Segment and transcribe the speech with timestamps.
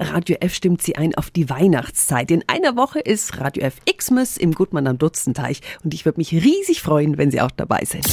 [0.00, 2.30] Radio F stimmt sie ein auf die Weihnachtszeit.
[2.30, 6.32] In einer Woche ist Radio F Xmas im Gutmann am Dutzenteich und ich würde mich
[6.32, 8.06] riesig freuen, wenn Sie auch dabei sind.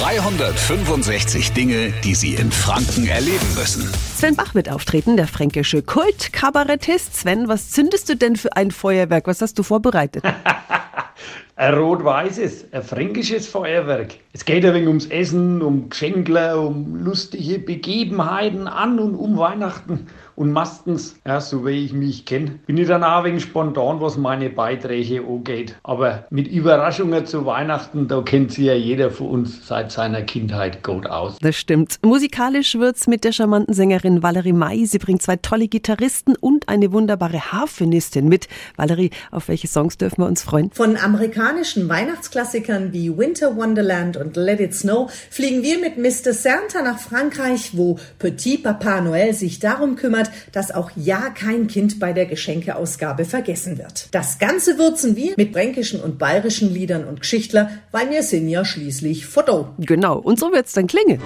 [0.00, 3.90] 365 Dinge, die Sie in Franken erleben müssen.
[4.16, 7.16] Sven Bach wird auftreten, der fränkische Kult-Kabarettist.
[7.16, 9.26] Sven, was zündest du denn für ein Feuerwerk?
[9.26, 10.24] Was hast du vorbereitet?
[11.56, 14.16] Ein rot-weißes, ein fränkisches Feuerwerk.
[14.32, 20.08] Es geht ein wenig ums Essen, um Geschenkler, um lustige Begebenheiten an und um Weihnachten.
[20.34, 24.00] Und meistens, ja, so wie ich mich kenne, bin ich dann auch ein wenig spontan,
[24.00, 25.76] was meine Beiträge angeht.
[25.84, 30.82] Aber mit Überraschungen zu Weihnachten, da kennt sich ja jeder von uns seit seiner Kindheit
[30.82, 31.38] gut aus.
[31.40, 32.00] Das stimmt.
[32.02, 34.86] Musikalisch wird's mit der charmanten Sängerin Valerie May.
[34.86, 38.48] Sie bringt zwei tolle Gitarristen und eine wunderbare Harfenistin mit.
[38.74, 40.72] Valerie, auf welche Songs dürfen wir uns freuen?
[40.72, 40.96] Von
[41.44, 46.32] amerikanischen Weihnachtsklassikern wie Winter Wonderland und Let It Snow fliegen wir mit Mr.
[46.32, 52.00] Santa nach Frankreich, wo Petit Papa Noël sich darum kümmert, dass auch ja kein Kind
[52.00, 54.08] bei der Geschenkeausgabe vergessen wird.
[54.12, 58.64] Das Ganze würzen wir mit fränkischen und bayerischen Liedern und Geschichtler, weil wir sind ja
[58.64, 59.68] schließlich Foto.
[59.78, 61.20] Genau, und so wird's dann klingen.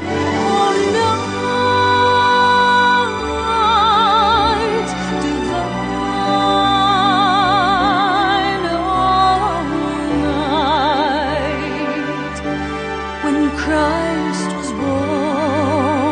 [13.68, 16.08] Christ was born.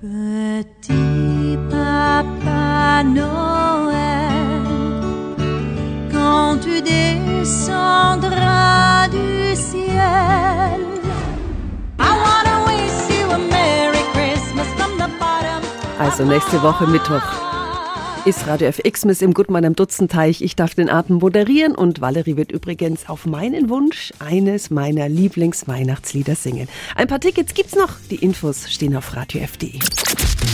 [0.00, 4.66] Petit Papa Noël,
[6.10, 8.28] quand tu descendras
[9.08, 10.80] du ciel.
[16.00, 17.57] Also nächste Woche Mittwoch
[18.28, 20.42] ist Radio FX im Gutmann am Dutzenteich.
[20.42, 26.34] Ich darf den Abend moderieren und Valerie wird übrigens auf meinen Wunsch eines meiner Lieblingsweihnachtslieder
[26.34, 26.68] singen.
[26.94, 27.94] Ein paar Tickets gibt's noch.
[28.10, 29.78] Die Infos stehen auf radiof.de.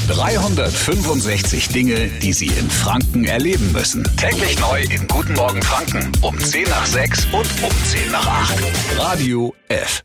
[0.07, 4.05] 365 Dinge, die Sie in Franken erleben müssen.
[4.17, 8.57] Täglich neu in Guten Morgen Franken um 10 nach 6 und um 10 nach 8.
[8.99, 10.05] Radio F.